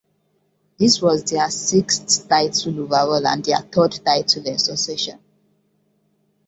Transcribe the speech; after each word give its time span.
This 0.79 0.99
was 0.99 1.23
their 1.25 1.47
sixth 1.51 2.27
title 2.27 2.79
overall 2.79 3.27
and 3.27 3.45
their 3.45 3.59
third 3.59 3.99
title 4.03 4.47
in 4.47 4.57
succession. 4.57 5.19